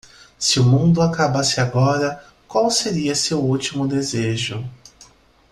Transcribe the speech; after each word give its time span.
se 0.39 0.59
o 0.59 0.63
mundo 0.63 0.99
acaba-se 0.99 1.61
agora 1.61 2.25
qual 2.47 2.71
seria 2.71 3.13
o 3.13 3.15
seu 3.15 3.39
ultimo 3.39 3.87
desejo 3.87 4.67